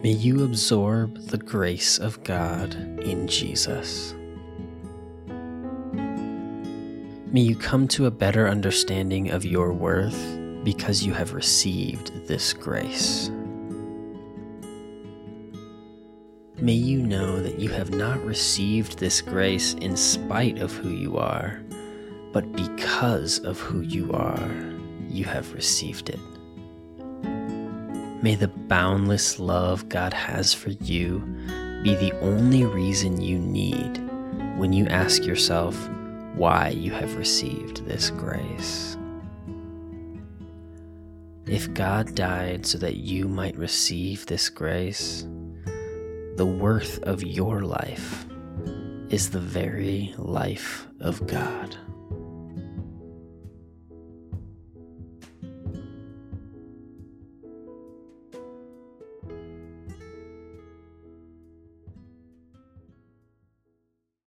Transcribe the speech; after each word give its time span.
May 0.00 0.12
you 0.12 0.44
absorb 0.44 1.16
the 1.26 1.38
grace 1.38 1.98
of 1.98 2.22
God 2.22 2.72
in 3.00 3.26
Jesus. 3.26 4.14
May 7.32 7.40
you 7.40 7.56
come 7.56 7.88
to 7.88 8.06
a 8.06 8.10
better 8.12 8.46
understanding 8.46 9.32
of 9.32 9.44
your 9.44 9.72
worth 9.72 10.38
because 10.62 11.04
you 11.04 11.12
have 11.14 11.34
received 11.34 12.28
this 12.28 12.52
grace. 12.52 13.28
May 16.58 16.74
you 16.74 17.02
know 17.02 17.42
that 17.42 17.58
you 17.58 17.70
have 17.70 17.90
not 17.90 18.24
received 18.24 19.00
this 19.00 19.20
grace 19.20 19.74
in 19.74 19.96
spite 19.96 20.60
of 20.60 20.72
who 20.72 20.90
you 20.90 21.16
are, 21.16 21.60
but 22.32 22.52
because 22.52 23.40
of 23.40 23.58
who 23.58 23.80
you 23.80 24.12
are, 24.12 24.48
you 25.08 25.24
have 25.24 25.52
received 25.54 26.08
it. 26.08 26.20
May 28.20 28.34
the 28.34 28.48
boundless 28.48 29.38
love 29.38 29.88
God 29.88 30.12
has 30.12 30.52
for 30.52 30.70
you 30.70 31.20
be 31.84 31.94
the 31.94 32.12
only 32.20 32.64
reason 32.64 33.20
you 33.20 33.38
need 33.38 33.98
when 34.58 34.72
you 34.72 34.86
ask 34.86 35.24
yourself 35.24 35.88
why 36.34 36.70
you 36.70 36.90
have 36.90 37.16
received 37.16 37.86
this 37.86 38.10
grace. 38.10 38.96
If 41.46 41.72
God 41.74 42.16
died 42.16 42.66
so 42.66 42.78
that 42.78 42.96
you 42.96 43.28
might 43.28 43.56
receive 43.56 44.26
this 44.26 44.48
grace, 44.48 45.24
the 46.36 46.44
worth 46.46 46.98
of 47.04 47.22
your 47.22 47.62
life 47.62 48.26
is 49.10 49.30
the 49.30 49.40
very 49.40 50.12
life 50.18 50.88
of 51.00 51.24
God. 51.28 51.76